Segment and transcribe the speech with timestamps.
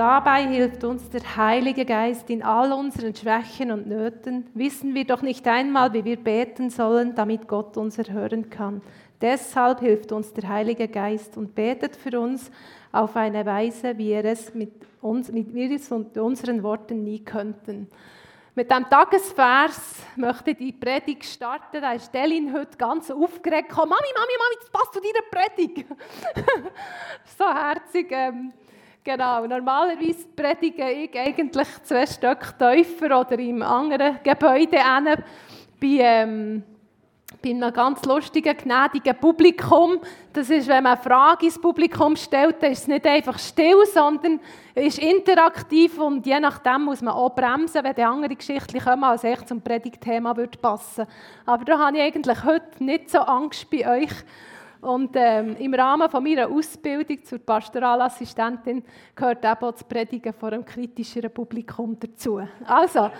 [0.00, 5.20] dabei hilft uns der Heilige Geist in all unseren Schwächen und Nöten, wissen wir doch
[5.20, 8.80] nicht einmal, wie wir beten sollen, damit Gott uns erhören kann.
[9.20, 12.50] Deshalb hilft uns der Heilige Geist und betet für uns
[12.92, 17.86] auf eine Weise, wie er es mit uns, mit wir und unseren Worten nie könnten.
[18.54, 21.82] Mit dem Tagesvers möchte ich die Predigt starten.
[21.82, 23.70] Da ist Delin heute ganz aufgeregt.
[23.76, 25.86] Mami, Mami, Mami, das passt zu deiner Predigt.
[27.38, 28.08] so herzig.
[28.10, 28.54] Ähm,
[29.04, 34.78] genau, normalerweise predige ich eigentlich zwei Stück tiefer oder im anderen Gebäude
[35.80, 36.62] bei ähm,
[37.42, 39.98] bei einem ganz lustigen, gnädigen Publikum.
[40.32, 43.86] Das ist, wenn man eine Frage ins Publikum stellt, dann ist es nicht einfach still,
[43.92, 44.40] sondern
[44.74, 49.24] ist interaktiv und je nachdem muss man auch bremsen, wenn die andere Geschichte kommen, als
[49.24, 51.06] echt zum Predigtthema würde passen.
[51.46, 54.12] Aber da habe ich eigentlich heute nicht so Angst bei euch.
[54.80, 58.82] Und ähm, im Rahmen von meiner Ausbildung zur Pastoralassistentin
[59.14, 62.40] gehört eben auch das Predigen vor einem kritischeren Publikum dazu.
[62.64, 63.10] Also,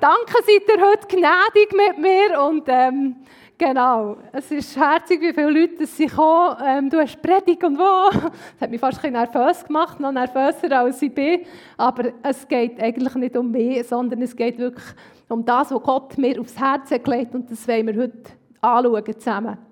[0.00, 3.16] danke, seid ihr heute gnädig mit mir und ähm,
[3.58, 6.56] Genau, es ist herzig, wie viele Leute sie kommen.
[6.66, 8.10] Ähm, du hast Predigt und wo.
[8.10, 11.42] Das hat mich fast ein bisschen nervös gemacht, noch nervöser als ich bin.
[11.76, 14.84] Aber es geht eigentlich nicht um mich, sondern es geht wirklich
[15.28, 19.71] um das, was Gott mir aufs Herz gelegt und das wollen wir heute anschauen zusammen.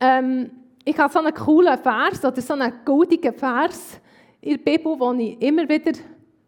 [0.00, 0.50] Ähm,
[0.84, 4.00] ich habe so einen coolen Vers oder so einen goldigen Vers
[4.40, 5.92] in der Bibel, den ich immer wieder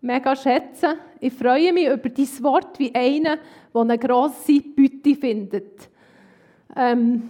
[0.01, 0.97] mega schätze.
[1.19, 3.39] Ich freue mich über dein Wort wie einer,
[3.75, 5.91] der eine grosse Beute findet.
[6.77, 7.29] Ähm,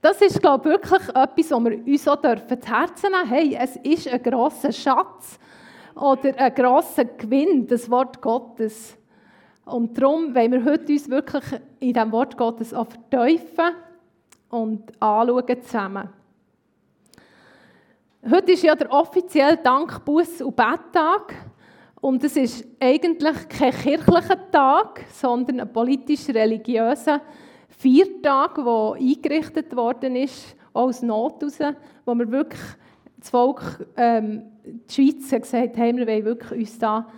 [0.00, 3.56] das ist, glaube ich, wirklich etwas, was wir uns auch dürfen zu Herzen nehmen Hey,
[3.58, 5.38] es ist ein grosser Schatz
[5.94, 8.96] oder ein grosser Gewinn, das Wort Gottes.
[9.64, 11.44] Und darum wollen wir heute uns wirklich
[11.80, 13.74] in diesem Wort Gottes auch verteufeln
[14.50, 16.08] und anschauen zusammen.
[18.28, 21.34] Heute ist ja der offizielle Dank, Buß- und Betttag.
[22.00, 27.20] Und es ist eigentlich kein kirchlicher Tag, sondern ein politisch-religiöser
[27.68, 32.62] Viertag, der eingerichtet worden ist, aus Not heraus, wo wir wirklich
[33.18, 37.08] das Volk, ähm, die Schweiz, gesagt haben, wir wollen wirklich uns da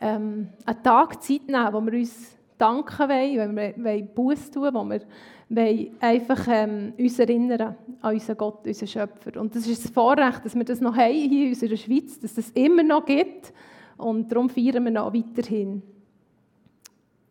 [0.00, 4.74] ähm, einen Tag Zeit nehmen, wo wir uns danken wollen, wo wir wollen Buß tun,
[4.74, 5.00] wo wir
[5.48, 9.40] wollen einfach ähm, uns erinnern an unseren Gott, unseren Schöpfer.
[9.40, 12.36] Und das ist das Vorrecht, dass wir das noch haben hier in unserer Schweiz, dass
[12.36, 13.52] es das immer noch gibt
[13.96, 15.82] und darum feiern wir noch weiterhin.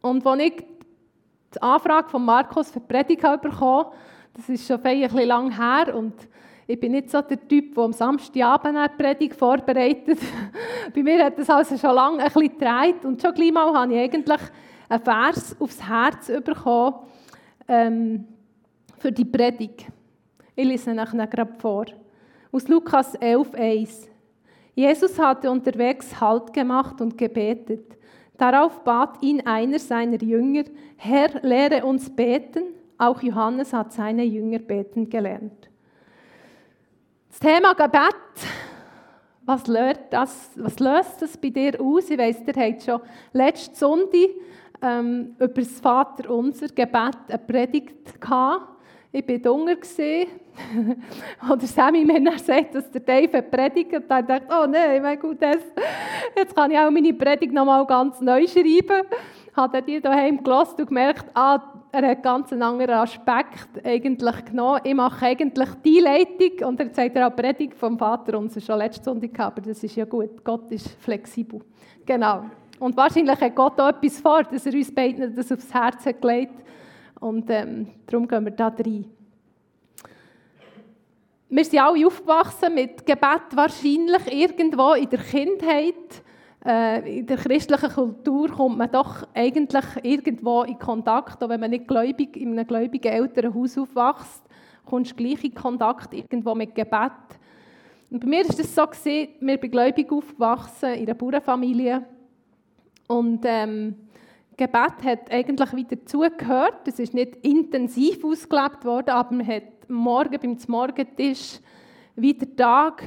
[0.02, 0.64] Und als ich
[1.54, 3.86] die Anfrage von Markus für die Predigt bekommen
[4.34, 6.14] das ist schon ein bisschen lang her und
[6.68, 10.20] ich bin nicht so der Typ, der am Samstagabend eine Predigt vorbereitet.
[10.94, 13.94] Bei mir hat das also schon lange ein bisschen gedreht und schon gleich mal habe
[13.94, 14.42] ich eigentlich
[14.90, 16.96] einen Vers aufs Herz bekommen
[17.68, 18.26] ähm,
[18.98, 19.88] für die Predigt.
[20.56, 21.86] Ich lese ihn nachher gerade vor.
[22.52, 24.10] Aus Lukas 11, 1.
[24.74, 27.98] Jesus hatte unterwegs Halt gemacht und gebetet.
[28.38, 30.64] Darauf bat ihn einer seiner Jünger,
[30.96, 32.64] Herr, lehre uns beten.
[32.98, 35.70] Auch Johannes hat seine Jünger beten gelernt.
[37.30, 38.16] Das Thema Gebet,
[39.46, 42.10] was löst das, was löst das bei dir aus?
[42.10, 43.02] Ich weiss, ihr habt schon
[43.34, 44.30] letzte Sonntag
[44.82, 48.78] ähm, über das Vaterunser Gebet eine Predigt gehabt.
[49.12, 49.76] Ich war dunger.
[51.52, 53.94] Oder Sammy dann sagt, dass der Dave predigt.
[53.94, 58.22] Und dann dachte oh nein, mein Gott, jetzt kann ich auch meine Predigt nochmal ganz
[58.22, 59.08] neu schreiben.
[59.56, 61.60] Hat er die daheim gelassen und gemerkt, ah,
[61.92, 64.82] er hat ganz einen anderen Aspekt eigentlich genommen.
[64.84, 69.06] Ich mache eigentlich die Leitung und er sagt auch Predigt vom Vater unser schon letzte
[69.06, 70.44] Sonntag aber das ist ja gut.
[70.44, 71.62] Gott ist flexibel.
[72.06, 72.44] Genau.
[72.80, 76.22] Und wahrscheinlich hat Gott auch etwas vor, dass er uns beiden das aufs Herz hat
[76.22, 76.54] gelegt
[77.20, 79.06] und ähm, darum gehen wir da rein.
[81.50, 86.24] Wir sind alle aufgewachsen mit Gebet, wahrscheinlich irgendwo in der Kindheit.
[86.66, 91.70] Äh, in der christlichen Kultur kommt man doch eigentlich irgendwo in Kontakt, auch wenn man
[91.70, 94.44] nicht gläubig, in einem gläubigen Elternhaus aufwächst,
[94.86, 97.12] kommst du gleich in Kontakt irgendwo mit Gebet.
[98.10, 102.06] Und bei mir war es so, gewesen, wir sind gläubig aufgewachsen, in einer Bauernfamilie.
[103.08, 103.96] Und ähm,
[104.58, 106.88] Gebet hat eigentlich wieder dazugehört.
[106.88, 111.60] Es ist nicht intensiv ausgelebt worden, aber man hat morgen beim Morgentisch
[112.16, 113.04] wieder Tag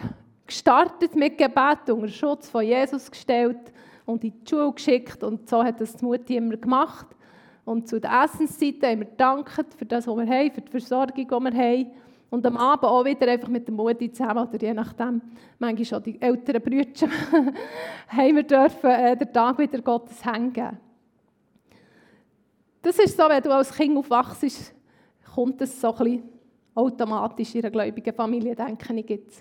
[0.46, 3.72] gestartet mit Gebet, unter Schutz von Jesus gestellt
[4.06, 5.22] und in die Schule geschickt.
[5.22, 7.06] Und so hat das die Mutti immer gemacht.
[7.64, 11.14] Und zu der Essenszeit haben wir gedankt für das, was wir haben, für die Versorgung,
[11.14, 11.90] die wir haben.
[12.30, 15.20] Und am Abend auch wieder einfach mit der Mutti zusammen, oder je nachdem,
[15.58, 17.08] manchmal schon die älteren Brüder,
[18.08, 20.78] haben wir dürfen, äh, den Tag wieder Gottes hängen.
[22.80, 24.72] Das ist so, wenn du als Kind aufwachst,
[25.34, 26.28] kommt es so ein bisschen
[26.74, 29.32] automatisch in einer gläubigen Familie, denke ich, gibt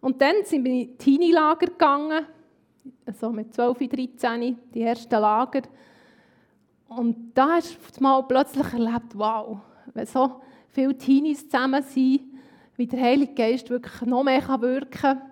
[0.00, 2.26] Und dann sind wir in Teenie-Lager gegangen,
[3.18, 5.62] so mit 12, 13, die ersten Lager.
[6.88, 9.58] Und da hast du mal plötzlich erlebt, wow,
[9.94, 10.40] wenn so
[10.76, 12.20] viele Teenies zusammen sind,
[12.76, 15.22] wie der Heilige Geist wirklich noch mehr wirken kann.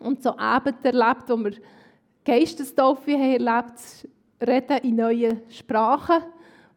[0.00, 1.52] Und so Abend erlebt, wo wir
[2.24, 4.08] Geistestaufe haben erlebt,
[4.40, 6.22] reden in neuen Sprachen,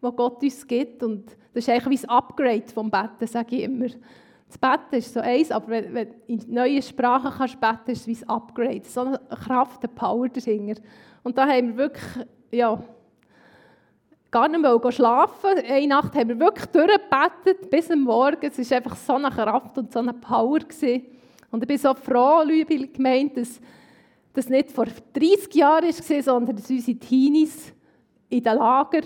[0.02, 1.02] die Gott uns gibt.
[1.02, 3.88] Und das ist eigentlich wie ein Upgrade vom Betten, sage ich immer.
[4.48, 8.02] Das Betten ist so eins, aber wenn, wenn du in neuen Sprachen kannst beten, ist
[8.02, 8.84] es wie ein Upgrade.
[8.84, 10.82] So eine Kraft, eine Power dahinter.
[11.24, 12.84] Und da haben wir wirklich, ja,
[14.34, 15.60] gar nicht mehr schlafen.
[15.64, 18.52] Eine Nacht haben wir wirklich durchgebetet bis am Morgen.
[18.52, 20.58] Es war einfach so eine Kraft und so eine Power.
[20.58, 21.06] Gewesen.
[21.52, 23.62] Und ich bin so froh, liebe Gemeinde, dass
[24.34, 27.74] das nicht vor 30 Jahren war, sondern dass unsere Teenies
[28.28, 29.02] in den Lager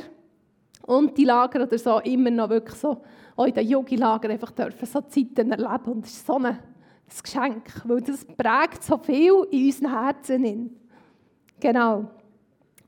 [0.84, 3.02] und die Lager oder so immer noch wirklich so,
[3.36, 5.92] auch in den Yogi-Lager einfach dürfen so Zeiten erleben.
[5.92, 6.58] Und das ist so ein
[7.22, 10.80] Geschenk, weil das prägt so viel in unseren Herzen.
[11.60, 12.06] Genau.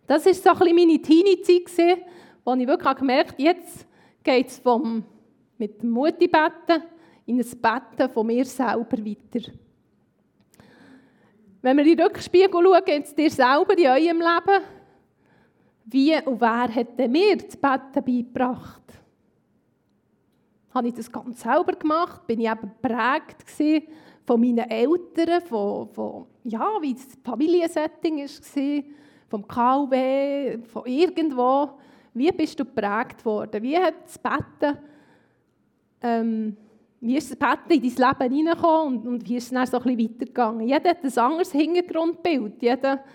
[0.08, 2.00] Das war so ein bisschen meine Teenie-Zeit,
[2.50, 3.88] wo ich wirklich gemerkt habe, jetzt
[4.24, 5.04] geht es vom
[5.58, 6.84] mit dem Mutti-Betten
[7.26, 9.52] in ein Betten von mir selber weiter.
[11.62, 14.64] Wenn wir in den Rückspiegel schauen, jetzt dir selber in eurem Leben,
[15.86, 18.84] wie und wer hat mir das Betten beigebracht?
[20.74, 22.26] Habe ich das ganz selber gemacht?
[22.26, 23.44] Bin ich eben geprägt
[24.26, 28.84] von meinen Eltern, von, von ja, wie das Familiensetting war,
[29.28, 31.80] vom KW, von irgendwo?
[32.20, 33.64] Wie bist du geprägt worden?
[33.64, 34.78] Wie hat das Betten,
[36.02, 36.58] ähm,
[37.00, 39.78] wie ist das Betten in dein Leben hineingekommen und, und wie ist es dann so
[39.78, 40.68] ein bisschen weitergegangen?
[40.68, 42.62] Jeder hat ein anderes Hintergrundbild.
[42.62, 43.06] Jeder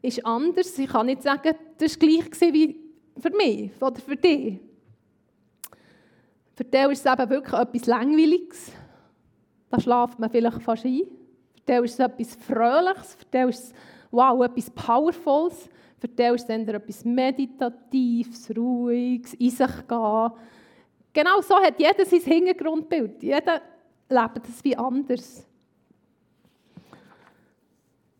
[0.00, 0.78] ist anders.
[0.78, 2.80] Ich kann nicht sagen, das war gleich wie
[3.18, 4.60] für mich oder für dich.
[6.54, 8.72] Für dich ist es eben wirklich etwas Langweiliges.
[9.68, 11.02] Da schlaft man vielleicht fast ein.
[11.54, 13.14] Für dich ist es etwas Fröhliches.
[13.14, 13.72] Für dich ist es
[14.10, 15.68] wow, etwas Powervolles.
[16.00, 20.30] Ist es etwas Meditatives, Ruhiges, in sich gehen.
[21.12, 23.22] Genau so hat jeder sein Hintergrundbild.
[23.22, 23.60] Jeder
[24.08, 25.44] lebt es wie anders.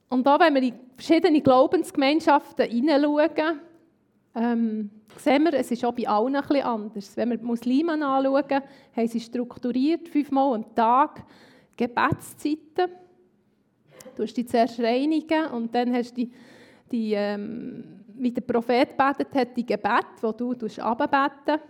[0.09, 3.61] Und da, wenn wir in verschiedene Glaubensgemeinschaften hineinschauen,
[4.35, 7.17] ähm, sehen wir, es ist auch bei allen ein bisschen anders.
[7.17, 8.63] Wenn wir die Muslime anschauen,
[8.97, 11.25] haben sie strukturiert, fünfmal am Tag,
[11.77, 12.91] Gebetszeiten.
[14.17, 16.33] Du hast dich zuerst reinigen und dann hast du die,
[16.91, 21.61] die ähm, wie der Prophet betet hat, die Gebet, wo du abbeten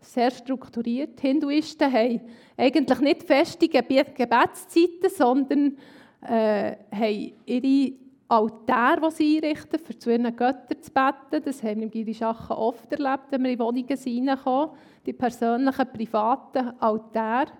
[0.00, 1.22] Sehr strukturiert.
[1.22, 2.20] Die Hinduisten haben
[2.56, 5.76] eigentlich nicht feste Gebetszeiten, sondern
[6.22, 7.92] äh, haben ihre
[8.28, 11.44] Altäre, die sie einrichten, für zu ihren Göttern zu beten.
[11.44, 14.70] Das haben wir im Girischachen oft erlebt, wenn wir in Wohnungen reinkommen.
[15.06, 17.52] Die persönlichen, privaten Altäre.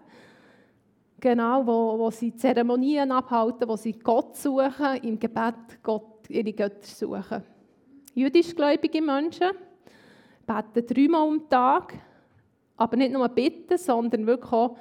[1.20, 6.87] Genau, wo, wo sie Zeremonien abhalten, wo sie Gott suchen, im Gebet Gott, ihre Götter
[6.87, 7.43] suchen.
[8.14, 9.50] Jüdischgläubige Menschen
[10.46, 11.94] beten dreimal am Tag,
[12.76, 14.76] aber nicht nur bitten, sondern wirklich auch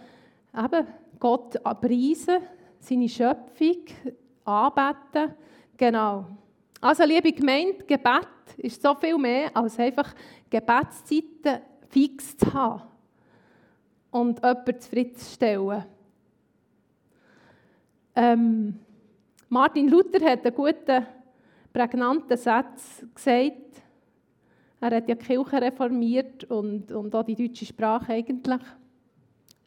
[0.58, 0.88] eben
[1.20, 2.40] Gott preisen,
[2.80, 3.86] seine Schöpfung
[4.44, 5.34] anbeten.
[5.78, 6.26] Genau.
[6.82, 8.28] Also, liebe Gemeinde, Gebet
[8.58, 10.14] ist so viel mehr als einfach
[10.50, 12.84] Gebetszeiten fix zu haben
[14.12, 15.86] und jemanden zufriedenzustellen.
[18.16, 18.80] Ähm,
[19.50, 21.06] Martin Luther hat einen guten,
[21.72, 23.82] prägnanten Satz gesagt.
[24.80, 28.62] Er hat ja die Kirche reformiert und, und auch die deutsche Sprache eigentlich.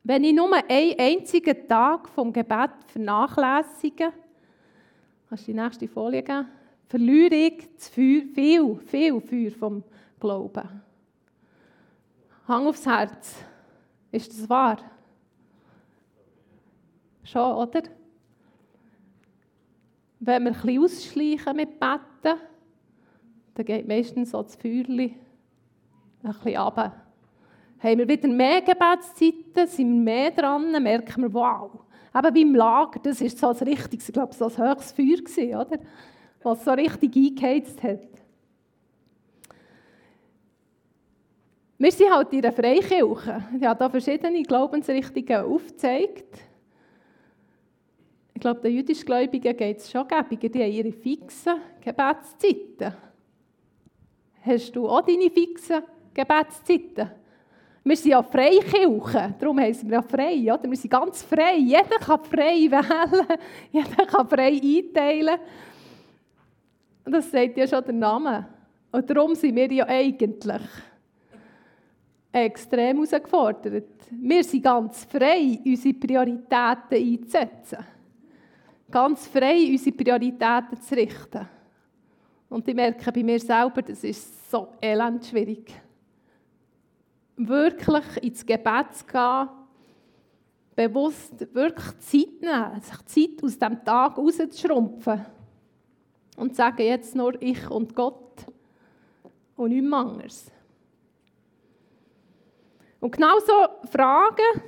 [0.04, 4.12] Wenn ich nur einen einzigen Tag vom Gebet vernachlässige,
[5.28, 6.46] kannst du die nächste Folie geben,
[6.86, 9.82] verliere ich Feuer, viel, viel Feuer vom
[10.20, 10.82] Glauben.
[12.46, 13.34] Hang aufs Herz.
[14.12, 14.78] Ist das wahr?
[17.24, 17.82] Schon, oder?
[20.18, 22.40] Wenn wir ein bisschen ausschleichen mit Betten,
[23.54, 25.14] dann geht meistens so das Feuerchen
[26.22, 27.06] ein bisschen runter
[27.78, 31.70] haben wir wieder mehr Gebetszeiten, sind wir mehr dran, merken wir, wow.
[32.14, 35.16] Eben wie im Lager, das war so ein richtiges, ich glaube, so ein höchstes Feuer
[35.16, 35.78] gewesen, oder?
[36.42, 38.08] Was so richtig eingeheizt hat.
[41.78, 43.44] Wir sind halt in einer Freikirche.
[43.60, 46.38] Ich habe hier verschiedene Glaubensrichtungen aufgezeigt.
[48.36, 50.50] Ich glaube, den jüdischgläubigen geht es schon gäbiger.
[50.50, 52.92] Die haben ihre fixen Gebetszeiten.
[54.42, 57.12] Hast du auch deine fixen Gebetszeiten?
[57.82, 60.52] Wir sind ja Freikirche, darum heißen wir ja frei.
[60.52, 60.64] Oder?
[60.68, 61.56] Wir sind ganz frei.
[61.56, 63.26] Jeder kann frei wählen,
[63.72, 65.38] jeder kann frei einteilen.
[67.06, 68.48] Und das sagt ja schon der Name.
[68.92, 70.60] Und darum sind wir ja eigentlich
[72.32, 74.10] extrem herausgefordert.
[74.10, 77.95] Wir sind ganz frei, unsere Prioritäten einzusetzen.
[78.90, 81.48] Ganz frei unsere Prioritäten zu richten.
[82.48, 85.72] Und ich merke bei mir selber, das ist so elend schwierig.
[87.36, 89.48] Wirklich ins Gebet zu gehen,
[90.74, 95.26] bewusst wirklich Zeit nehmen, sich Zeit aus dem Tag rauszuschrumpfen
[96.36, 98.46] und zu sagen, jetzt nur ich und Gott
[99.56, 100.52] und nichts anderes.
[103.00, 104.62] Und genau so Fragen,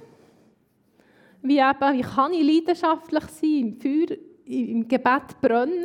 [1.48, 5.84] wie eben, wie kann ich leidenschaftlich sein, im Feuer, im Gebet brennen,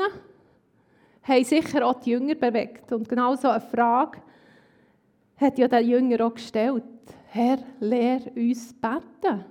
[1.24, 2.92] haben sicher auch die Jünger bewegt.
[2.92, 4.22] Und genau so eine Frage
[5.38, 6.84] hat ja der Jünger auch gestellt.
[7.28, 9.46] Herr, lehr uns beten.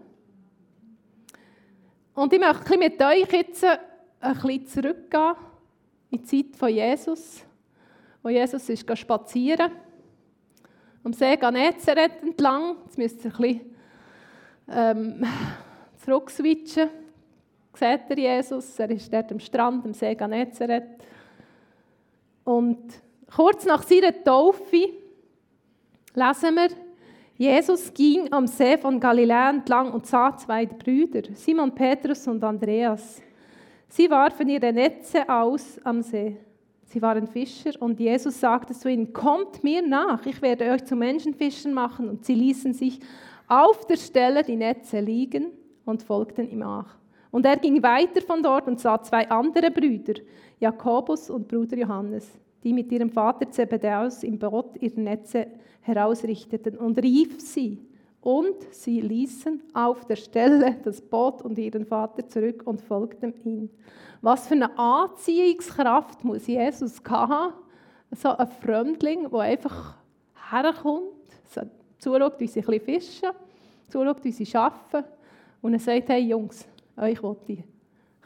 [2.14, 5.34] Und ich möchte mit euch jetzt ein bisschen zurückgehen
[6.10, 7.42] in die Zeit von Jesus,
[8.22, 9.72] wo Jesus ist spazieren
[11.04, 12.76] am See Genezareth entlang.
[12.84, 13.60] Jetzt müsst ihr ein bisschen
[14.68, 15.26] ähm,
[16.04, 16.90] zurückswitchen.
[17.74, 18.78] Seht ihr Jesus?
[18.78, 20.98] Er ist dort am Strand, am See Genezareth.
[22.44, 22.78] Und
[23.34, 24.88] kurz nach seiner Taufe
[26.14, 26.68] lesen wir,
[27.38, 33.22] Jesus ging am See von Galiläa entlang und sah zwei Brüder, Simon Petrus und Andreas.
[33.88, 36.36] Sie warfen ihre Netze aus am See.
[36.84, 40.94] Sie waren Fischer und Jesus sagte zu ihnen, kommt mir nach, ich werde euch zu
[40.94, 42.10] Menschenfischen machen.
[42.10, 43.00] Und sie ließen sich
[43.48, 45.52] auf der Stelle die Netze liegen
[45.84, 46.96] und folgten ihm nach.
[47.30, 50.14] Und er ging weiter von dort und sah zwei andere Brüder,
[50.60, 52.30] Jakobus und Bruder Johannes,
[52.62, 55.46] die mit ihrem Vater Zebedäus im Boot ihre Netze
[55.80, 57.78] herausrichteten und rief sie.
[58.20, 63.70] Und sie ließen auf der Stelle das Boot und ihren Vater zurück und folgten ihm.
[64.20, 67.54] Was für eine Anziehungskraft muss Jesus haben?
[68.12, 69.96] So ein Fremdling, der einfach
[70.50, 71.08] herkommt,
[71.98, 73.30] zuschaut, wie sie ein bisschen fischen,
[73.88, 75.04] zuschaut, wie sie arbeiten
[75.62, 76.66] und er sagt, hey Jungs,
[76.96, 77.64] euch will ich,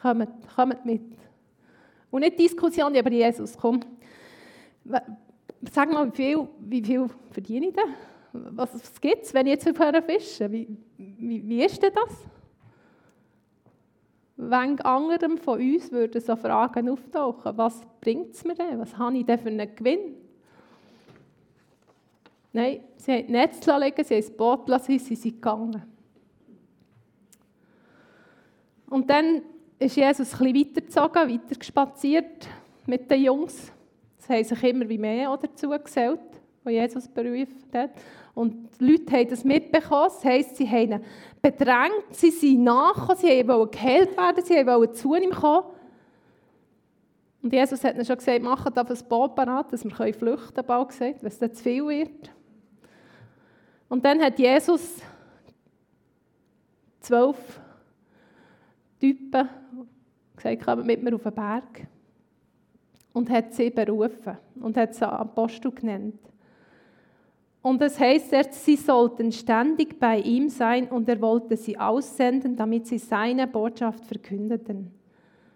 [0.01, 1.03] kommt, kommt mit.
[2.11, 3.81] Und nicht Diskussion über Jesus, komm,
[5.73, 7.95] Sag mal, wie viel, wie viel verdiene ich denn?
[8.55, 10.53] Was, was gibt es, wenn ich jetzt aufhöre fischen?
[10.53, 12.15] Wie, wie, wie ist denn das?
[14.37, 18.79] Wenn anderem von uns würden so Fragen auftauchen, was bringt es mir denn?
[18.79, 20.15] Was habe ich denn für einen Gewinn?
[22.53, 25.83] Nein, sie haben das Netz liegen, sie haben das Boot lassen, sie sind gegangen.
[28.89, 29.43] Und dann
[29.79, 32.49] ist Jesus bisschen weitergezogen, weiter
[32.87, 33.73] mit den Jungs.
[34.19, 36.21] Es haben sich immer wie mehr dazu gesellt,
[36.65, 37.91] die Jesus berufen hat.
[38.35, 40.05] Und die Leute haben das mitbekommen.
[40.09, 41.05] Das heisst, sie haben ihn
[41.41, 45.67] bedrängt, sie sind nachgekommen, sie wollten geheilt werden, sie wollten zu ihm kommen.
[47.43, 50.89] Und Jesus hat ihnen schon gesagt, macht auf ein Boot parat, dass wir flüchten können,
[50.99, 52.31] wenn es dann zu viel wird.
[53.89, 54.97] Und dann hat Jesus
[57.01, 57.37] zwölf
[59.07, 59.49] Typen
[60.35, 61.87] gesagt, kommt mit mir auf den Berg
[63.13, 66.19] und hat sie berufen und hat sie Apostel genannt.
[67.63, 72.87] Und es heißt sie sollten ständig bei ihm sein und er wollte sie aussenden, damit
[72.87, 74.93] sie seine Botschaft verkündeten.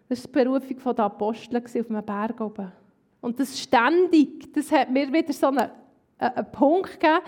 [0.09, 2.73] Das war die Berufung der Apostel auf einem Berg oben.
[3.21, 5.71] Und das ständig, das hat mir wieder so einen,
[6.19, 7.21] einen Punkt gegeben.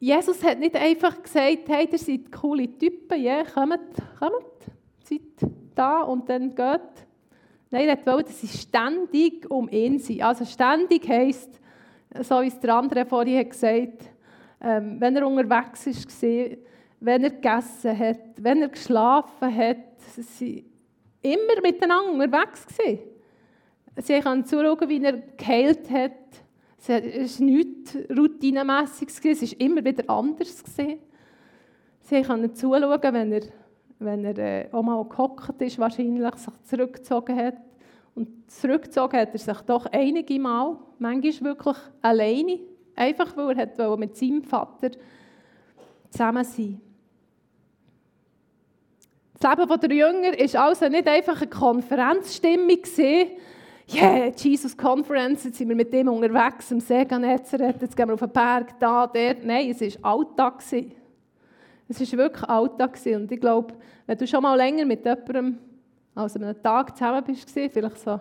[0.00, 3.78] Jesus hat nicht einfach gesagt, hey, ihr seid coole Typen, ja, kommt,
[4.18, 4.72] kommt,
[5.04, 5.20] seid
[5.74, 6.80] da und dann geht.
[7.70, 10.22] Nein, er wollte, dass sie ständig um ihn sind.
[10.22, 11.60] Also ständig heisst,
[12.22, 14.10] so wie es der andere vorhin hat gesagt
[14.60, 16.56] ähm, wenn er unterwegs war,
[17.00, 19.76] wenn er gegessen hat, wenn er geschlafen hat,
[20.16, 20.64] sie
[21.22, 22.66] immer miteinander unterwegs.
[23.96, 26.12] Sie können zuschauen, wie er geheilt hat.
[26.82, 26.88] Es
[27.40, 30.64] war nichts routinemässiges, es war immer wieder anders.
[32.02, 33.42] Sie können zuschauen, wenn er
[34.00, 37.56] wenn er äh, auch mal gehockt ist, wahrscheinlich sich zurückgezogen hat.
[38.14, 42.60] Und zurückgezogen hat er sich doch einige Mal, manchmal wirklich alleine,
[42.96, 44.90] einfach weil er hat mit seinem Vater
[46.10, 46.80] zusammen sein
[49.38, 52.80] Das Leben der Jünger war also nicht einfach eine Konferenzstimmung,
[53.94, 58.14] yeah, Jesus Conference, jetzt sind wir mit dem unterwegs, am See Genezareth, jetzt gehen wir
[58.14, 59.44] auf den Berg, da, dort.
[59.44, 60.62] Nein, es war Alltag.
[61.88, 62.98] Es war wirklich Alltag.
[63.06, 63.74] Und ich glaube,
[64.06, 65.58] wenn du schon mal länger mit jemandem
[66.14, 68.20] als einem Tag zusammen bist, vielleicht so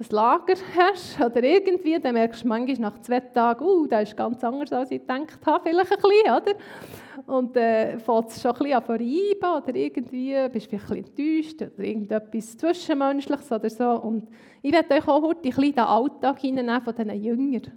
[0.00, 4.16] ein Lager hast oder irgendwie, dann merkst du manchmal nach zwei Tagen, uh, das ist
[4.16, 6.54] ganz anders, als ich gedacht habe, vielleicht ein bisschen, oder?
[7.26, 10.80] Und dann äh, fängt es schon ein bisschen an vorbei oder irgendwie bist du ein
[10.80, 13.90] bisschen enttäuscht oder irgendetwas Zwischenmenschliches oder so.
[14.00, 14.28] Und
[14.62, 17.72] ich werde euch auch heute ein bisschen den Alltag hineinnehmen von diesen Jüngern.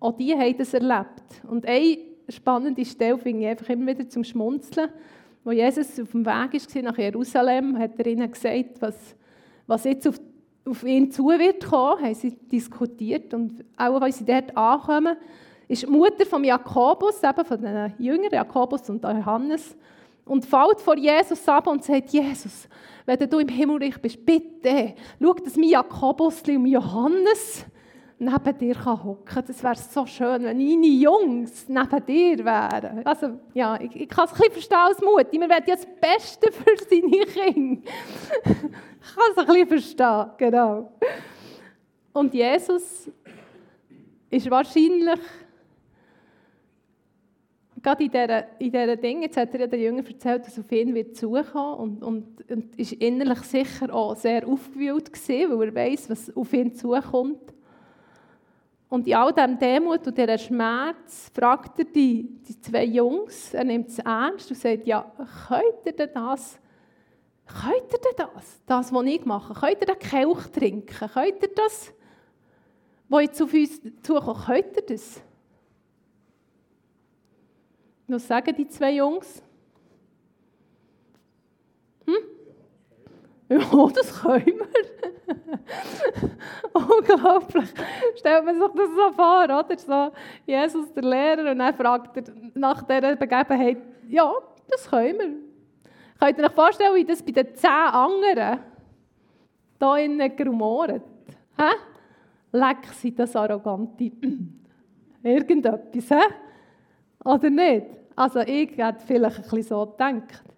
[0.00, 1.42] Auch die haben das erlebt.
[1.48, 1.98] Und eine
[2.28, 4.88] spannende Stelle finde ich einfach immer wieder zum Schmunzeln.
[5.44, 9.14] Als Jesus auf dem Weg war nach Jerusalem, hat er ihnen gesagt, was,
[9.66, 10.18] was jetzt auf,
[10.64, 12.02] auf ihn zu wird kommen.
[12.02, 13.34] Haben sie diskutiert.
[13.34, 15.16] Und auch als sie dort ankommen,
[15.68, 19.76] ist die Mutter von Jakobus, eben von den Jüngern, Jakobus und Johannes,
[20.24, 22.68] und fällt vor Jesus ab und sagt, Jesus,
[23.04, 27.66] wenn du im Himmelreich bist, bitte, schau, dass mein Jakobus und Johannes
[28.18, 29.44] neben dir hocken kann.
[29.46, 33.04] Das wäre so schön, wenn meine Jungs neben dir wären.
[33.04, 35.38] Also, ja, ich, ich kann es ein bisschen verstehen als Mutti.
[35.38, 37.82] Man will ja das Beste für seine Kinder.
[38.44, 40.92] ich kann es ein bisschen verstehen, genau.
[42.12, 43.10] Und Jesus
[44.30, 45.20] ist wahrscheinlich
[47.84, 50.94] gerade in dieser, in dieser jetzt hat er ja den Jüngern erzählt, dass auf ihn
[50.94, 56.10] wird zukommen und, und, und ist innerlich sicher auch sehr aufgewühlt gewesen, weil er weiß,
[56.10, 57.53] was auf ihn zukommt.
[58.94, 63.64] Und in all diesem Demut und diesem Schmerz fragt er die, die zwei Jungs, er
[63.64, 65.04] nimmt es ernst und sagt, ja,
[65.48, 66.60] könnt ihr denn das,
[67.44, 71.50] könnt ihr denn das, das, was ich mache, könnt ihr den Kelch trinken, könnt ihr
[71.56, 71.92] das,
[73.08, 75.20] was jetzt auf uns zukommt, könnt ihr das?
[78.06, 79.42] Was sagen die zwei Jungs?
[82.06, 82.14] Hm?
[83.48, 84.93] Ja, das können wir.
[86.72, 87.70] Unglaublich.
[88.16, 89.66] Stellt man sich das so vor, oder?
[89.76, 90.12] So,
[90.46, 93.78] Jesus, der Lehrer, und dann fragt er nach dieser Begebenheit,
[94.08, 94.32] ja,
[94.68, 95.44] das können wir.
[96.20, 98.60] Könnt ihr euch vorstellen, wie das bei den zehn anderen
[99.78, 101.02] hier innen gerumoret?
[101.56, 101.74] Hä?
[102.52, 104.12] Leck, sind das arrogante
[105.22, 106.22] irgendetwas, hä?
[107.24, 107.86] Oder nicht?
[108.16, 110.53] Also ich hätte vielleicht ein bisschen so gedacht.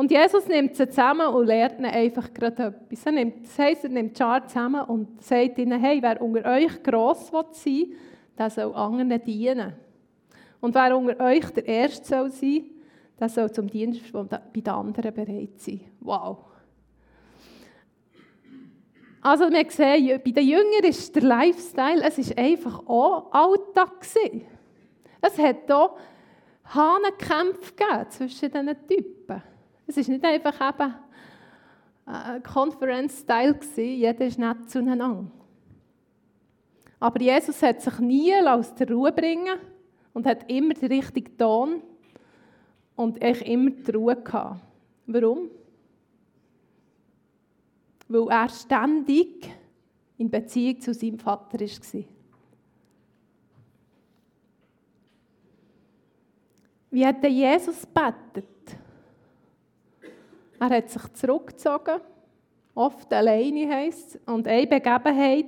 [0.00, 3.04] Und Jesus nimmt sie zusammen und lehrt ihnen einfach gerade etwas.
[3.04, 6.42] Er nimmt, das heisst, er nimmt die Schar zusammen und sagt ihnen, hey, wer unter
[6.52, 7.96] euch gross sein will,
[8.38, 9.74] der soll anderen dienen.
[10.58, 12.64] Und wer unter euch der Erste soll sein,
[13.20, 15.82] der soll zum Dienst bei den anderen bereit sein.
[16.00, 16.46] Wow.
[19.20, 24.06] Also wir sehen, bei den Jüngern ist der Lifestyle, es ist einfach auch Alltag.
[25.20, 25.98] Es hat auch
[26.64, 29.49] Hahnenkämpfe gegeben zwischen diesen Typen.
[29.96, 30.94] Es war nicht einfach eben
[32.06, 35.26] ein Conference-Style, jeder ist nett zueinander.
[36.98, 39.58] Aber Jesus hat sich nie aus der Ruhe bringen
[40.12, 41.82] und hat immer den richtigen Ton
[42.94, 44.60] und echt immer die Ruhe gehabt.
[45.06, 45.50] Warum?
[48.08, 49.50] Weil er ständig
[50.18, 52.04] in Beziehung zu seinem Vater war.
[56.90, 58.46] Wie hat Jesus betet?
[60.60, 62.00] Er hat sich zurückgezogen,
[62.74, 64.20] oft alleine heisst es.
[64.26, 65.46] Und eine Begebenheit,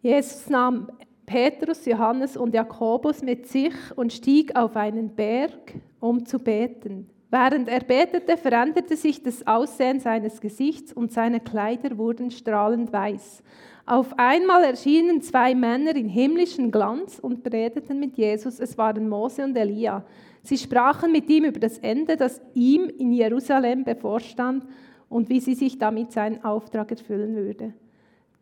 [0.00, 0.88] Jesus nahm
[1.26, 7.08] Petrus, Johannes und Jakobus mit sich und stieg auf einen Berg, um zu beten.
[7.30, 13.42] Während er betete, veränderte sich das Aussehen seines Gesichts und seine Kleider wurden strahlend weiß.
[13.86, 18.60] Auf einmal erschienen zwei Männer in himmlischen Glanz und redeten mit Jesus.
[18.60, 20.04] Es waren Mose und Elia.
[20.42, 24.66] Sie sprachen mit ihm über das Ende, das ihm in Jerusalem bevorstand
[25.08, 27.74] und wie sie sich damit seinen Auftrag erfüllen würde.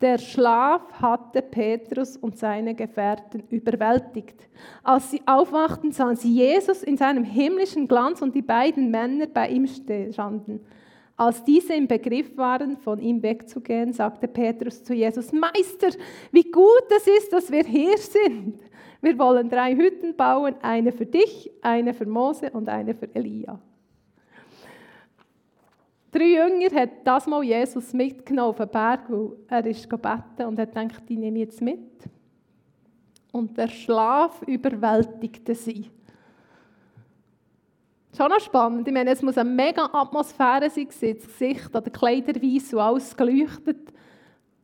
[0.01, 4.49] Der Schlaf hatte Petrus und seine Gefährten überwältigt.
[4.83, 9.51] Als sie aufwachten, sahen sie Jesus in seinem himmlischen Glanz und die beiden Männer bei
[9.51, 10.61] ihm standen.
[11.19, 15.91] Als diese im Begriff waren, von ihm wegzugehen, sagte Petrus zu Jesus, Meister,
[16.33, 18.59] wie gut es ist, dass wir hier sind.
[19.01, 23.59] Wir wollen drei Hütten bauen, eine für dich, eine für Mose und eine für Elia.
[26.13, 30.75] Drei Jünger hat das mal Jesus mitgenommen auf den Berg, weil er ist und hat
[30.75, 31.79] gedacht, die nehme ich jetzt mit.
[33.33, 35.89] Und der Schlaf überwältigte sie.
[38.17, 38.89] Schon noch spannend.
[38.89, 43.17] Ich meine, es muss eine mega Atmosphäre sein, das Gesicht an den Kleiderweise und alles
[43.17, 43.93] geleuchtet.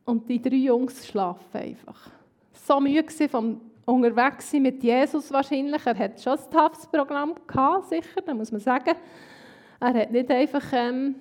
[0.03, 2.09] Und die drei Jungs schlafen einfach.
[2.53, 5.85] So müde vom unterwegs mit Jesus wahrscheinlich.
[5.85, 8.95] Er hat schon ein toughes Programm gehabt, sicher, da muss man sagen.
[9.79, 11.15] Er hat nicht einfach, ähm,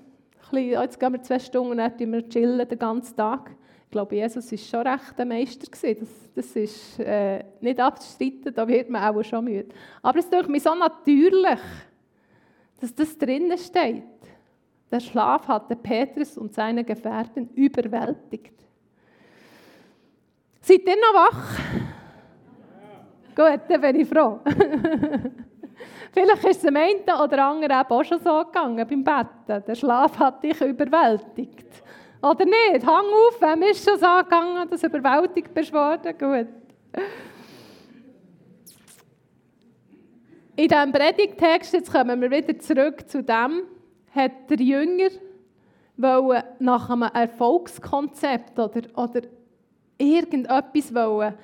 [0.50, 3.50] bisschen, jetzt gehen wir zwei Stunden und dann wir chillen den ganzen Tag.
[3.84, 5.68] Ich glaube, Jesus war schon recht ein Meister.
[5.70, 9.68] Das, das ist äh, nicht abzustreiten, da wird man auch schon müde.
[10.02, 11.60] Aber es ist mich so natürlich,
[12.80, 14.02] dass das drinnen steht.
[14.90, 18.54] Der Schlaf hatte Petrus und seine Gefährten überwältigt.
[20.60, 21.85] Seid ihr noch wach?
[23.36, 24.40] Gut, dann bin ich froh.
[26.12, 29.62] Vielleicht ist es dem einen oder anderen auch schon so gegangen beim Betten.
[29.66, 31.82] Der Schlaf hat dich überwältigt.
[32.22, 32.86] Oder nicht?
[32.86, 36.16] Hang auf, wem ist schon so gegangen, dass überwältigt bist worden?
[36.16, 36.48] Gut.
[40.56, 43.64] In diesem Predigtext, jetzt kommen wir wieder zurück zu dem,
[44.14, 45.10] hat der Jünger
[46.58, 49.20] nach einem Erfolgskonzept oder, oder
[49.98, 51.34] irgendetwas wollen,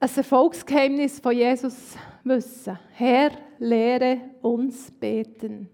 [0.00, 2.78] ein Erfolgsgeheimnis von Jesus wissen.
[2.92, 5.68] Herr, lehre uns beten.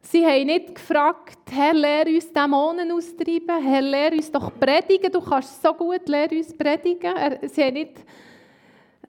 [0.00, 5.20] Sie haben nicht gefragt, Herr, lehre uns Dämonen austreiben, Herr, lehre uns doch predigen, du
[5.20, 7.14] kannst so gut, lehre uns predigen.
[7.48, 8.04] Sie haben nicht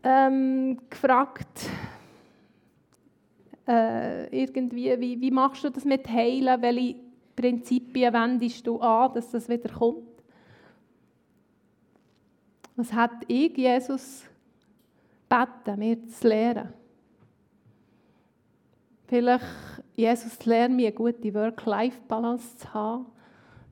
[0.04, 1.67] ähm, gefragt,
[3.67, 6.95] äh, irgendwie, wie, wie machst du das mit Heilen, welche
[7.36, 10.12] Prinzipien wendest du an, dass das wieder kommt.
[12.76, 14.24] Was hat ich, Jesus,
[15.30, 16.74] beten, mir zu lehren?
[19.08, 19.46] Vielleicht
[19.96, 23.06] Jesus lernt mir eine gute Work-Life-Balance zu haben,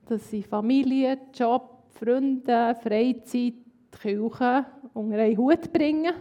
[0.05, 3.55] dass ich Familie, Job, Freunde, Freizeit,
[3.91, 6.13] Kirche unter einen Hut bringe.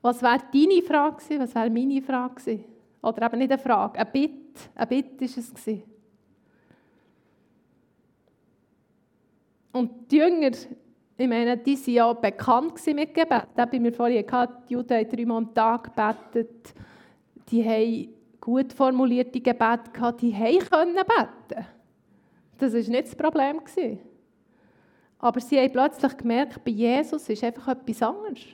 [0.00, 1.40] Was wäre deine Frage gewesen?
[1.40, 2.64] Was wäre meine Frage gewesen?
[3.02, 4.70] Oder eben nicht eine Frage, ein Bitt.
[4.74, 5.54] Ein Bitt war es.
[5.54, 5.91] Gewesen.
[9.72, 10.50] Und die Jünger
[11.22, 13.46] ich meine, die waren ja bekannt mit Gebet.
[13.54, 16.74] Da haben wir vorhin gehabt, die Juden haben dreimal am Tag gebetet.
[17.48, 18.08] Die haben
[18.40, 21.66] gut formulierte Gebete gehabt, die können beten.
[22.58, 23.60] Das war nicht das Problem.
[25.18, 28.46] Aber sie haben plötzlich gemerkt, bei Jesus ist einfach etwas anderes.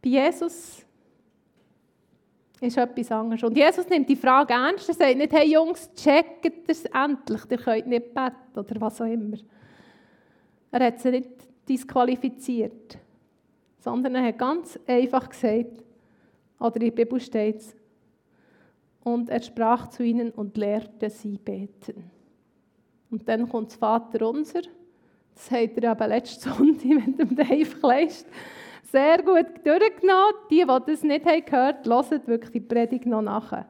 [0.00, 0.86] Bei Jesus
[2.62, 3.42] ist etwas anderes.
[3.42, 4.88] Und Jesus nimmt die Frage ernst.
[4.88, 9.06] Er sagt nicht, hey Jungs, checkt es endlich, ihr könnt nicht beten oder was auch
[9.06, 9.36] immer.
[10.70, 11.30] Er hat sie nicht
[11.68, 12.98] disqualifiziert,
[13.78, 15.82] sondern er hat ganz einfach gesagt,
[16.58, 17.76] oder in der Bibel steht es,
[19.04, 22.10] und er sprach zu ihnen und lehrte sie beten.
[23.10, 24.62] Und dann kommt das Vater unser,
[25.34, 28.26] das hat er aber letzte Sonntag mit dem Dave Kleist
[28.92, 30.34] sehr gut durchgenommen.
[30.50, 33.66] Die, die das nicht haben gehört haben, hören wirklich die Predigt noch nachher.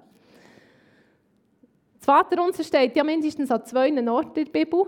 [1.96, 4.86] Das Vater unser steht ja mindestens an zwei Orten in der Bibel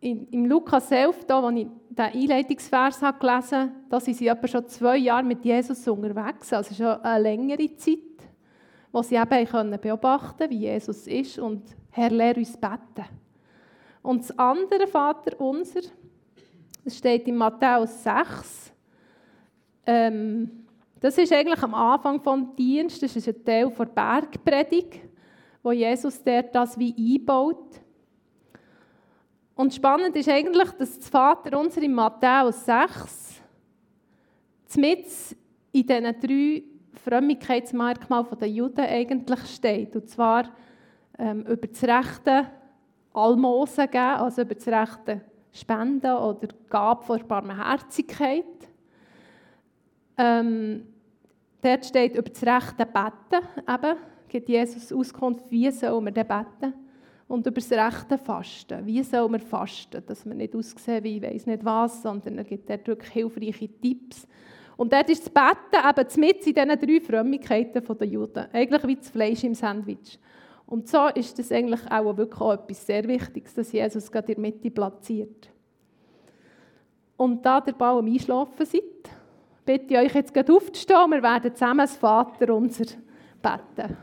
[0.00, 4.66] im Lukas 11, da, als ich den Einleitungsvers gelesen habe, da sind sie etwa schon
[4.66, 7.98] zwei Jahre mit Jesus unterwegs, also schon eine längere Zeit,
[8.90, 13.04] wo sie eben können beobachten wie Jesus ist und Herr, lehre uns beten.
[14.00, 15.82] Und das andere Vater unser,
[16.82, 18.72] das steht in Matthäus 6,
[19.86, 20.66] ähm,
[21.00, 25.00] das ist eigentlich am Anfang des Dienstes, das ist ein Teil der Bergpredigt,
[25.62, 27.80] wo Jesus das wie einbaut.
[29.54, 33.40] Und spannend ist eigentlich, dass das Vater unser in Matthäus 6
[34.76, 35.06] mit
[35.72, 36.62] in diesen drei
[37.04, 39.94] Frömmigkeitsmerkmalen der Juden eigentlich steht.
[39.96, 40.50] Und zwar
[41.18, 42.46] ähm, über das rechte
[43.12, 45.20] Almosen geben, also über das rechte
[45.52, 48.44] Spenden oder Gabe von Barmherzigkeit.
[50.16, 50.86] Ähm,
[51.62, 53.96] dort steht über das rechte Betten, eben,
[54.28, 56.74] gibt Jesus Auskunft, wie soll man denn beten
[57.30, 58.84] und über das rechte Fasten.
[58.84, 62.44] Wie soll man fasten, dass man nicht aussehen wie ich weiß nicht was, sondern er
[62.44, 64.26] gibt dort wirklich hilfreiche Tipps.
[64.76, 68.46] Und dort ist das Betten eben mit in diesen drei Frömmigkeiten der Juden.
[68.52, 70.18] Eigentlich wie das Fleisch im Sandwich.
[70.66, 74.42] Und so ist das eigentlich auch wirklich auch etwas sehr Wichtiges, dass Jesus gerade in
[74.42, 75.50] der Mitte platziert.
[77.16, 78.82] Und da der Ball am Einschlafen seid,
[79.70, 81.10] bitte euch jetzt gerade aufzustehen.
[81.10, 82.84] Wir werden zusammen das Vater unser
[83.40, 83.96] beten.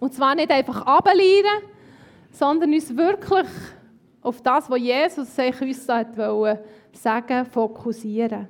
[0.00, 1.64] Und zwar nicht einfach runterlieren,
[2.30, 3.46] sondern uns wirklich
[4.22, 8.48] auf das, was Jesus sich uns wollte, sagen, fokussieren.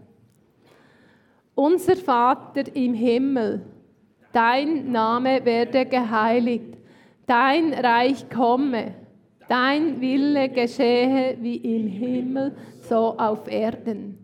[1.57, 3.63] Unser Vater im Himmel,
[4.33, 6.77] dein Name werde geheiligt,
[7.27, 8.95] dein Reich komme,
[9.49, 12.57] dein Wille geschehe wie im Himmel,
[12.89, 14.24] so auf Erden.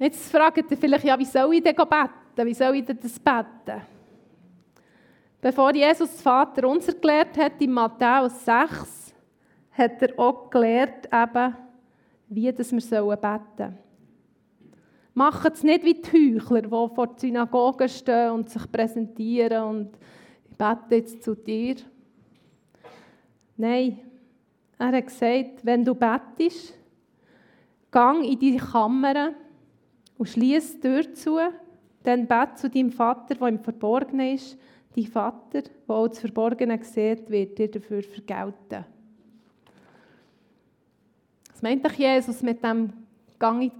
[0.00, 2.46] Jetzt fragt ihr vielleicht, ja, wie soll ich denn beten?
[2.46, 3.82] Wie soll ich denn das beten?
[5.42, 9.14] Bevor Jesus das Vater unser gelehrt hat, in Matthäus 6,
[9.72, 11.56] hat er auch gelehrt, eben,
[12.28, 13.78] wie das wir beten sollen.
[15.12, 19.98] Macht es nicht wie die Heuchler, die vor der Synagoge stehen und sich präsentieren und
[20.50, 21.76] ich bete jetzt zu dir.
[23.58, 23.98] Nein,
[24.78, 26.74] er hat gesagt, wenn du betest,
[27.90, 29.34] gang in die Kammer
[30.20, 31.38] und schließ die Tür zu,
[32.02, 34.58] dann bett zu deinem Vater, der im Verborgenen ist.
[34.94, 38.84] Dein Vater, der auch das Verborgene sieht, wird dir dafür vergelten.
[41.50, 42.92] Was meint doch Jesus mit dem
[43.38, 43.72] Gang,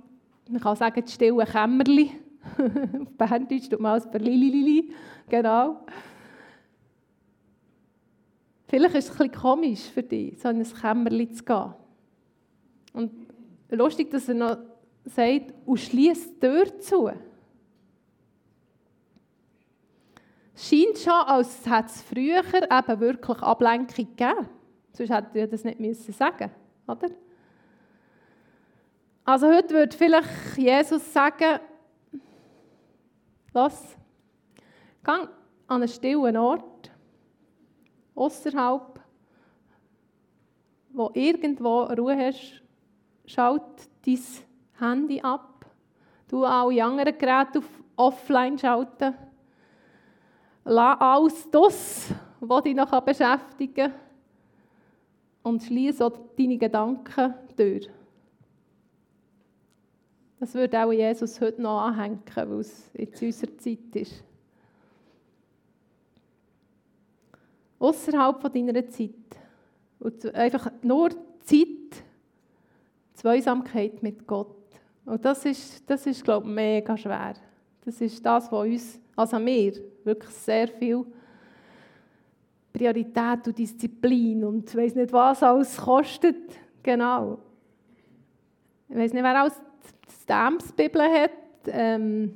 [0.48, 2.11] man kann sagen, das stille Kämmerli?
[3.03, 4.94] Auf Berndeutsch tut man als Berlililili,
[5.29, 5.85] genau.
[8.66, 11.74] Vielleicht ist es ein bisschen komisch für dich, so in ein Kämmerli zu gehen.
[12.94, 13.11] Und
[13.68, 14.69] lustig, dass er noch
[15.04, 17.10] sagt, und schließt die Tür zu.
[20.54, 24.48] Scheint schon, als hätte es früher eben wirklich Ablenkung gegeben.
[24.92, 26.50] Sonst hätte er das nicht sagen
[26.90, 27.08] oder?
[29.24, 31.60] Also heute würde vielleicht Jesus sagen,
[33.52, 33.96] lass,
[35.04, 35.28] geh an
[35.68, 36.90] einen stillen Ort,
[38.14, 39.00] außerhalb,
[40.92, 42.62] wo irgendwo Ruhe hast,
[43.24, 43.62] schalt
[44.04, 44.18] dein
[44.81, 45.66] Handy ab,
[46.29, 47.64] du alle anderen Geräte auf
[47.97, 49.14] offline schalten,
[50.64, 53.95] lass alles das, was dich noch beschäftigen kann,
[55.43, 57.88] und schließe auch deine Gedanken durch.
[60.38, 64.25] Das würde auch Jesus heute noch anhängen, weil es jetzt unserer Zeit ist.
[67.79, 69.11] Außerhalb deiner Zeit.
[69.99, 72.05] Und einfach nur Zeit,
[73.12, 74.60] Zweisamkeit mit Gott.
[75.04, 77.34] Und das ist, das ist glaube ich, mega schwer.
[77.84, 79.72] Das ist das, was uns, also mir,
[80.04, 81.04] wirklich sehr viel
[82.72, 86.36] Priorität und Disziplin und ich weiß nicht, was alles kostet.
[86.82, 87.38] Genau.
[88.88, 89.60] Ich weiß nicht, wer alles
[90.08, 91.30] die Stamps-Bibel hat,
[91.66, 92.34] ähm,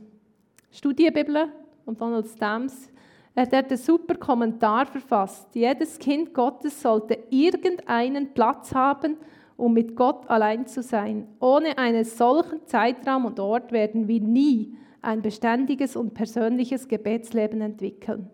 [0.71, 1.49] Studienbibel
[1.85, 2.91] und Donald Stamps.
[3.35, 5.49] Er hat einen super Kommentar verfasst.
[5.55, 9.17] Jedes Kind Gottes sollte irgendeinen Platz haben,
[9.57, 11.29] um mit Gott allein zu sein.
[11.41, 18.31] Ohne einen solchen Zeitraum und Ort werden wir nie ein beständiges und persönliches Gebetsleben entwickeln.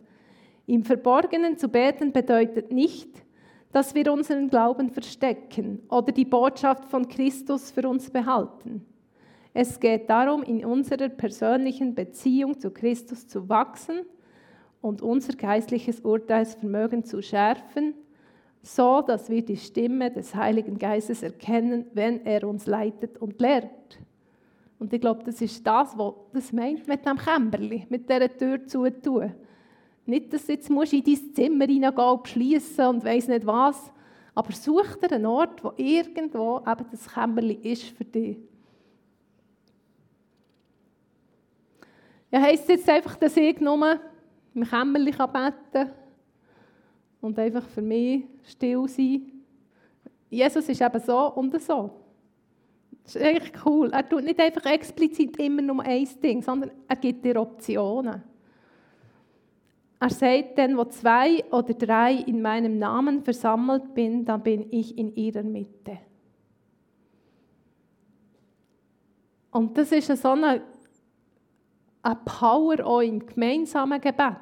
[0.67, 3.09] Im Verborgenen zu beten bedeutet nicht,
[3.73, 8.87] dass wir unseren Glauben verstecken oder die Botschaft von Christus für uns behalten.
[9.53, 14.03] Es geht darum, in unserer persönlichen Beziehung zu Christus zu wachsen
[14.81, 17.95] und unser geistliches Urteilsvermögen zu schärfen,
[18.63, 23.99] so dass wir die Stimme des Heiligen Geistes erkennen, wenn er uns leitet und lehrt.
[24.79, 28.67] Und ich glaube, das ist das, was das meint mit dem Kämmerli, mit dieser Tür
[28.67, 29.35] zu tun.
[30.07, 33.93] Nicht, dass jetzt musst in dein Zimmer reingehen und beschließen und weiss nicht was,
[34.35, 38.39] aber such dir einen Ort, wo irgendwo eben das Kämmerli ist für dich.
[42.31, 44.01] Ja, heisst jetzt einfach, dass ich nur
[44.55, 45.91] im Kämmerchen beten kann
[47.21, 49.33] und einfach für mich still sein?
[50.29, 51.91] Jesus ist eben so und so.
[53.03, 53.91] Das ist eigentlich cool.
[53.93, 58.23] Er tut nicht einfach explizit immer nur ein Ding, sondern er gibt dir Optionen.
[59.99, 64.97] Er sagt dann, wo zwei oder drei in meinem Namen versammelt bin, dann bin ich
[64.97, 65.99] in ihrer Mitte.
[69.51, 70.63] Und das ist so eine
[72.03, 74.37] eine Power auch im gemeinsamen Gebet.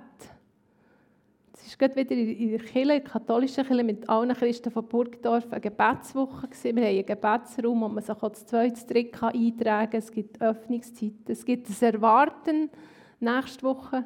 [1.61, 4.87] Es ist gerade wieder in der Kirche, in der katholischen Kirche, mit allen Christen von
[4.87, 6.49] Burgdorf eine Gebetswoche.
[6.63, 9.99] Wir haben einen Gebetsraum, wo man sich auch das zweite, dritte eintragen kann.
[9.99, 11.25] Es gibt Öffnungszeiten.
[11.27, 12.71] Es gibt das Erwarten,
[13.19, 14.05] nächste Woche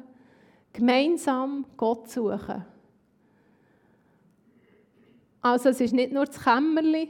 [0.73, 2.65] gemeinsam Gott suchen.
[5.41, 7.09] Also es ist nicht nur das Kämmerli,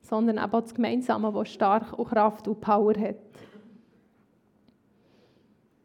[0.00, 3.16] sondern auch das Gemeinsame, das stark und Kraft und Power hat.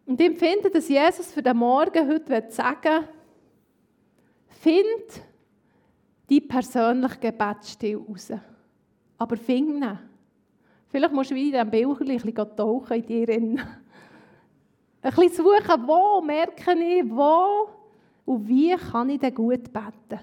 [0.05, 3.16] Und ich empfinde, dass Jesus für den Morgen heute sagen will,
[4.47, 5.23] find
[6.29, 8.31] die persönliche Gebetsstil raus.
[9.17, 9.99] Aber find ihn.
[10.89, 13.29] Vielleicht musst du wieder in diesem Bild ein bisschen tauchen in dir.
[13.29, 17.69] Ein bisschen suchen, wo merke ich, wo
[18.25, 20.19] und wie kann ich denn gut beten.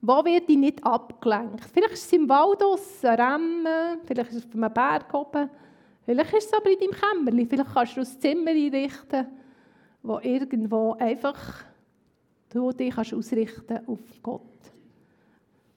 [0.00, 1.64] Wo wird ich nicht abgelenkt?
[1.64, 5.50] Vielleicht ist es im Wald draussen, Rennen, vielleicht ist es auf einem Berg oben.
[6.06, 7.48] Vielleicht ist es aber in deinem Kämmerchen.
[7.48, 9.26] Vielleicht kannst du ein Zimmer einrichten,
[10.02, 11.64] wo irgendwo einfach
[12.50, 14.42] du dich kannst ausrichten auf Gott.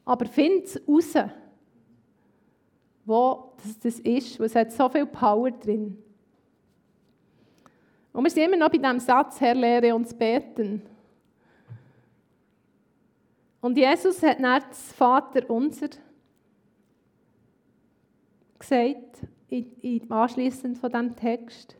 [0.05, 1.13] Aber find es raus,
[3.05, 5.97] wo das, das ist, weil es hat so viel Power drin.
[8.11, 10.81] Und wir sind immer noch bei diesem Satz, Herr, lehre uns beten.
[13.61, 15.89] Und Jesus hat dann das Vater unser
[18.59, 19.21] gesagt
[20.09, 21.75] anschließend von diesem Text.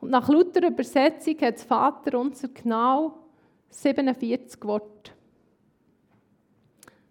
[0.00, 3.25] Und nach lauter Übersetzung hat das Vater unser genau
[3.70, 5.12] 47 Worte.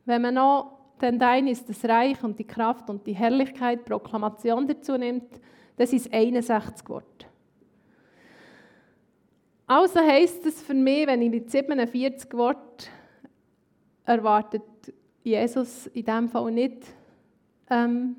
[0.06, 4.68] Wenn man noch denn dein ist das Reich und die Kraft und die Herrlichkeit, Proklamation
[4.68, 5.28] dazu nimmt,
[5.76, 7.26] das ist 61 Worte.
[9.68, 12.90] Also heisst es für mich, wenn ich mit 47 Worten
[14.06, 14.62] erwartet
[15.24, 16.86] Jesus in diesem Fall nicht
[17.70, 18.16] ähm,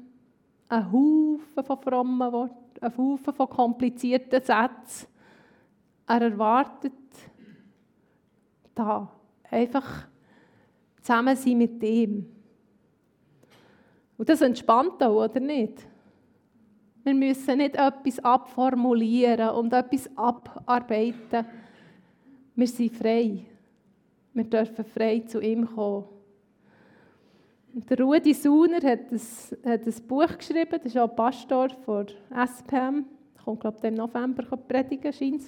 [0.69, 5.07] einen Haufen von frommen Worten, einen Haufen von komplizierten Sätzen.
[6.09, 6.93] Er erwartet
[8.77, 9.11] da
[9.51, 10.07] einfach
[11.01, 12.27] zusammen sein mit ihm.
[14.17, 15.87] Und das entspannt auch, oder nicht?
[17.05, 21.47] Wir müssen nicht etwas abformulieren und etwas abarbeiten.
[22.55, 23.45] Wir sind frei.
[24.33, 26.05] Wir dürfen frei zu ihm kommen.
[27.75, 29.21] Und der Rudi Sauner hat ein,
[29.71, 33.05] hat ein Buch geschrieben, das ist auch Pastor von SPM.
[33.45, 35.43] Kommt, glaube ich, im November predigen, scheint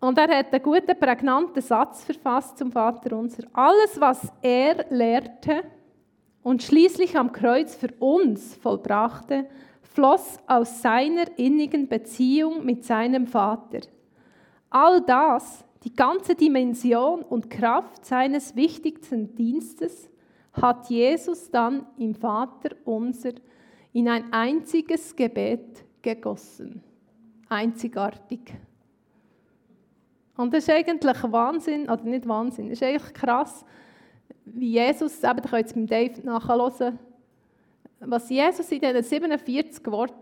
[0.00, 3.44] Und er hat einen guten, prägnanten Satz verfasst zum Vater unser.
[3.52, 5.64] Alles, was er lehrte,
[6.42, 9.46] und schließlich am Kreuz für uns vollbrachte,
[9.82, 13.80] floss aus seiner innigen Beziehung mit seinem Vater.
[14.70, 20.08] All das, die ganze Dimension und Kraft seines wichtigsten Dienstes,
[20.52, 23.32] hat Jesus dann im Vater unser
[23.92, 26.82] in ein einziges Gebet gegossen.
[27.48, 28.40] Einzigartig.
[30.38, 33.64] Und das ist eigentlich Wahnsinn, oder nicht Wahnsinn, das ist eigentlich krass,
[34.44, 36.96] wie Jesus, eben, da könnt ihr mit Dave nachhören,
[37.98, 40.14] was Jesus in diesen 47 Worten,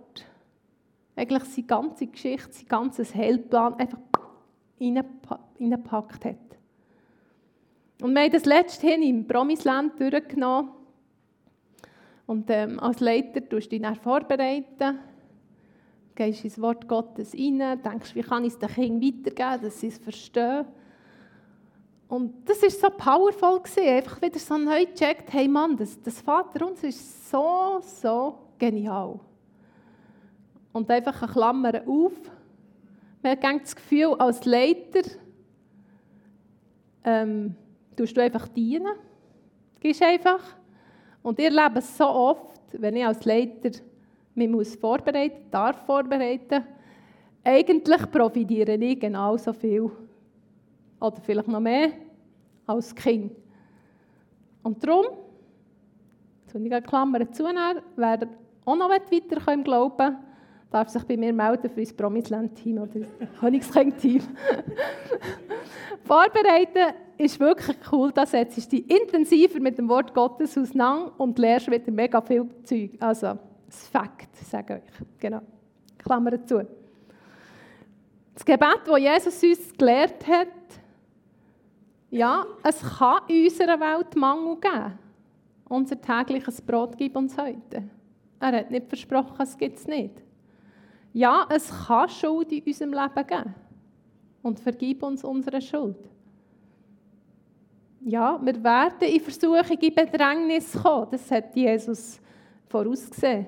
[1.17, 3.99] eigentlich seine ganze Geschichte, sein ganzes Heilplan einfach
[4.81, 6.37] reingepackt hat.
[8.01, 10.71] Und wir haben das letzte im Promisland durchgenommen.
[12.27, 14.99] Und ähm, als Leiter tust du dich vorbereiten,
[16.17, 19.89] gehst ins Wort Gottes rein, denkst, wie kann ich es den Kindern weitergeben, dass sie
[19.89, 20.65] es verstehen.
[22.09, 23.89] Und das war so powerful, gewesen.
[23.89, 29.19] einfach wieder so neu gecheckt, hey Mann, das, das Vater uns ist so, so genial.
[30.73, 32.13] Und einfach eine Klammer auf.
[33.23, 35.03] Man hat das Gefühl, als Leiter
[37.05, 37.57] ähm,
[37.97, 38.95] tust du einfach dienen.
[39.81, 40.41] Gehst einfach.
[41.23, 43.71] Und ihr lebt es so oft, wenn ich als Leiter
[44.37, 46.65] mich muss vorbereiten darf vorbereiten,
[47.43, 49.91] eigentlich profitiere ich genauso viel
[51.01, 51.91] oder vielleicht noch mehr
[52.67, 53.33] als Kind.
[54.63, 55.07] Und darum,
[56.43, 58.29] jetzt ich eine Klammer zunehmen, wer
[58.65, 60.17] auch noch weiter im Glauben
[60.71, 64.21] darf sich bei mir melden für das Promisland-Team oder das Königskind-Team.
[66.05, 71.71] Vorbereiten ist wirklich cool, da setzt dich intensiver mit dem Wort Gottes auseinander und lernst
[71.71, 72.91] wieder mega viel Zeug.
[73.01, 75.07] Also, das Fakt, sage ich.
[75.19, 75.43] Genau.
[75.99, 76.63] Klammer dazu.
[78.35, 80.49] Das Gebet, das Jesus uns gelehrt hat,
[82.11, 84.99] ja, es kann in unserer Welt Mangel geben.
[85.69, 87.83] Unser tägliches Brot gibt uns heute.
[88.39, 90.23] Er hat nicht versprochen, es gibt es nicht.
[91.13, 93.55] Ja, es kann Schuld in unserem Leben geben.
[94.43, 95.97] Und vergib uns unsere Schuld.
[98.05, 101.09] Ja, wir werden in Versuchung, in Bedrängnis kommen.
[101.11, 102.21] Das hat Jesus
[102.69, 103.47] vorausgesehen.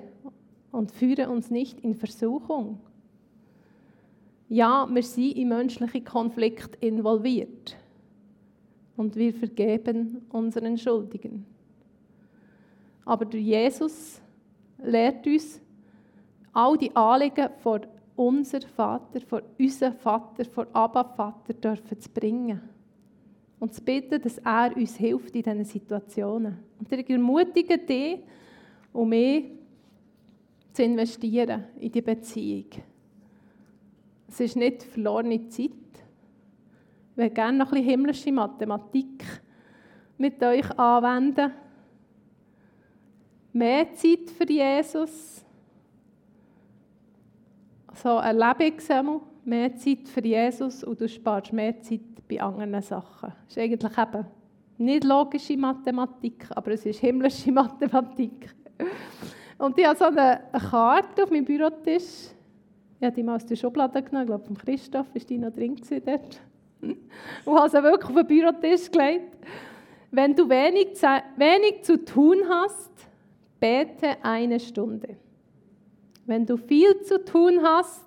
[0.71, 2.79] Und führen uns nicht in Versuchung.
[4.47, 7.77] Ja, wir sind in menschliche Konflikte involviert
[8.97, 11.45] und wir vergeben unseren Schuldigen.
[13.05, 14.19] Aber der Jesus
[14.83, 15.61] lehrt uns,
[16.51, 17.81] all die Anliegen vor
[18.15, 22.61] unser Vater, vor unserem Vater, vor Abba Vater dürfen zu bringen.
[23.59, 26.57] Und zu bitten, dass er uns hilft in diesen Situationen.
[26.79, 28.19] Und ich ermutige dich,
[28.91, 29.45] um mich
[30.73, 32.69] zu investieren in die Beziehung.
[34.27, 35.71] Es ist nicht verlorene Zeit,
[37.11, 39.25] ich würde gerne noch ein bisschen himmlische Mathematik
[40.17, 41.51] mit euch anwenden.
[43.51, 45.43] Mehr Zeit für Jesus.
[47.95, 48.89] So erlebe ich
[49.43, 53.33] mehr Zeit für Jesus und du sparst mehr Zeit bei anderen Sachen.
[53.47, 54.25] Das ist eigentlich eben
[54.77, 58.55] nicht logische Mathematik, aber es ist himmlische Mathematik.
[59.59, 62.31] Und ich habe so eine Karte auf meinem Bürotisch.
[62.99, 65.51] Ich habe die mal aus der Schublade genommen, ich glaube, von Christoph war die noch
[65.51, 66.41] drin dort
[67.45, 69.37] und habe sie wirklich auf den Bürotisch gelegt.
[70.11, 71.01] Wenn du wenig,
[71.35, 72.89] wenig zu tun hast,
[73.59, 75.17] bete eine Stunde.
[76.25, 78.05] Wenn du viel zu tun hast,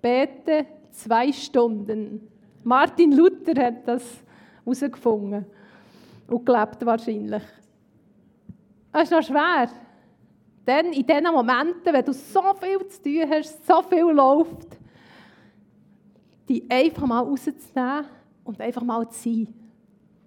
[0.00, 2.28] bete zwei Stunden.
[2.64, 4.24] Martin Luther hat das
[4.64, 5.44] herausgefunden
[6.28, 7.42] und gelebt wahrscheinlich.
[8.90, 9.68] Das ist noch schwer.
[10.68, 14.76] Denn in diesen Momenten, wenn du so viel zu tun hast, so viel läuft,
[16.46, 18.04] die einfach mal rauszunehmen
[18.44, 19.54] und einfach mal zu sein.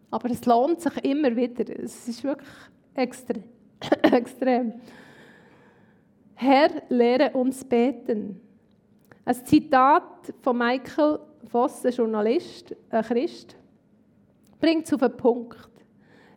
[0.09, 1.63] Aber es lohnt sich immer wieder.
[1.79, 2.49] Es ist wirklich
[2.95, 3.43] extrem.
[4.01, 4.73] extrem.
[6.33, 8.41] Herr, lehre uns beten.
[9.23, 11.19] Ein Zitat von Michael
[11.51, 13.55] Voss, ein Journalist, ein Christ,
[14.59, 15.70] bringt es auf den Punkt.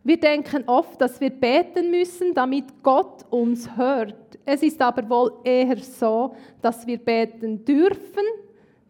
[0.07, 4.39] Wir denken oft, dass wir beten müssen, damit Gott uns hört.
[4.45, 8.25] Es ist aber wohl eher so, dass wir beten dürfen,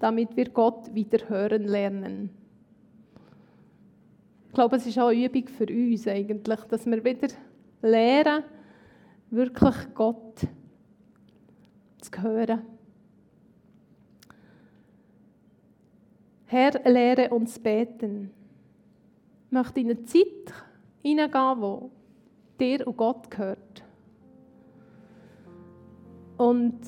[0.01, 2.31] damit wir Gott wieder hören lernen.
[4.49, 7.29] Ich glaube, es ist auch eine Übung für uns eigentlich, dass wir wieder
[7.81, 8.43] lernen,
[9.31, 10.41] wirklich Gott
[12.01, 12.63] zu hören.
[16.47, 18.31] Herr, lehre uns beten.
[19.47, 20.64] Ich möchte in Zeit
[21.05, 21.91] hineingehen, wo
[22.59, 23.85] dir und Gott gehört.
[26.37, 26.81] Und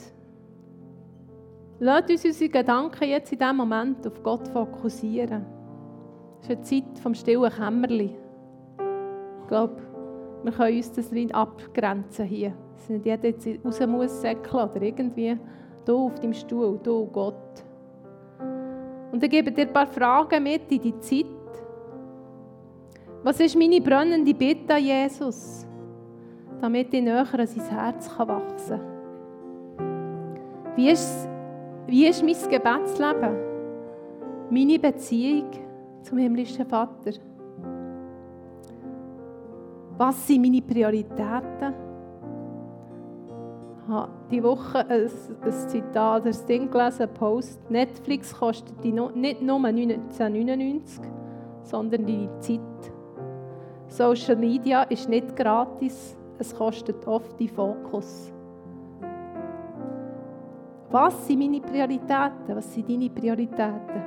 [1.79, 5.45] lasst uns unsere Gedanken jetzt in diesem Moment auf Gott fokussieren.
[6.41, 8.17] Es ist eine Zeit vom stillen Kämmerli.
[9.43, 9.83] Ich glaube,
[10.43, 12.53] wir können uns das nicht abgrenzen hier.
[12.75, 15.39] Dass nicht jeder jetzt raus muss säckeln oder irgendwie
[15.85, 17.35] du auf deinem Stuhl, du Gott.
[19.13, 21.36] Und ich gebe dir ein paar Fragen mit in die Zeit.
[23.27, 25.67] Was ist meine brennende Bitte an Jesus,
[26.61, 28.79] damit ich näher an sein Herz wachsen
[29.77, 30.77] kann?
[30.77, 31.29] Wie ist,
[31.89, 33.37] wie ist mein Gebetsleben?
[34.49, 35.51] Meine Beziehung
[36.03, 37.15] zum himmlischen Vater?
[39.99, 41.75] Was sind meine Prioritäten?
[43.83, 45.11] Ich habe diese Woche ein,
[45.43, 47.71] ein Zitat, ein Ding gelesen, Post.
[47.73, 51.01] Netflix kostet nicht nur 1999,
[51.65, 52.96] sondern die Zeit.
[53.89, 58.33] Social Media ist nicht gratis, es kostet oft die Fokus.
[60.91, 62.55] Was sind meine Prioritäten?
[62.55, 64.03] Was sind deine Prioritäten?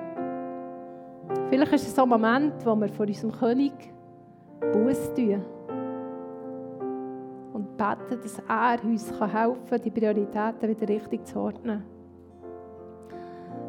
[1.49, 3.73] Vielleicht ist es so ein Moment, wo wir vor unserem König
[4.59, 5.43] Buß tun
[7.53, 11.83] und beten, dass er uns helfen kann, die Prioritäten wieder richtig zu ordnen.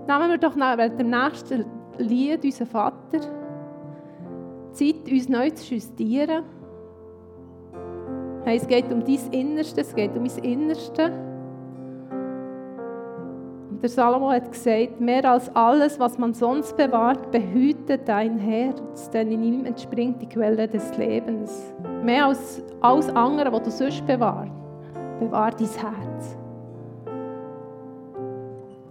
[0.07, 1.65] Nehmen wir doch während dem nächsten
[1.99, 3.40] Lied unseren Vater.
[4.73, 6.45] Zeit, uns neu zu justieren.
[8.45, 11.13] Hey, es geht um dein Innerste, es geht um mein Innerste.
[13.71, 19.11] Und der Salomo hat gesagt, mehr als alles, was man sonst bewahrt, behüte dein Herz,
[19.11, 21.73] denn in ihm entspringt die Quelle des Lebens.
[22.03, 24.53] Mehr als alles andere, was du sonst bewahrst,
[25.19, 26.37] bewahr dein Herz.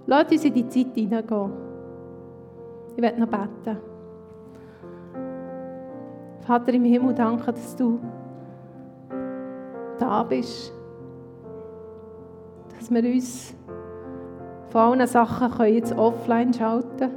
[0.05, 1.51] Lass uns in die Zeit hineingehen.
[2.95, 3.77] Ich werde noch beten.
[6.49, 7.99] Vater im Himmel, danke, dass du
[9.99, 10.73] da bist.
[12.75, 13.55] Dass wir uns
[14.69, 17.11] von allen Sachen können jetzt offline schalten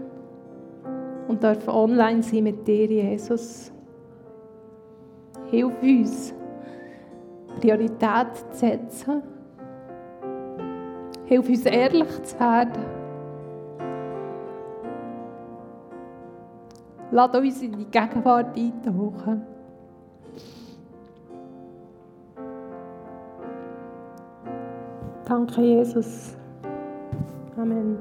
[1.28, 3.72] und dürfen online sein mit dir, Jesus.
[5.50, 6.34] Hilf uns,
[7.58, 9.22] Priorität zu setzen.
[11.24, 12.84] Hilf uns, ehrlich zu werden.
[17.12, 19.42] Lass uns in die Gegenwart eintauchen.
[25.26, 26.34] Danke, Jesus.
[27.56, 27.98] Amen.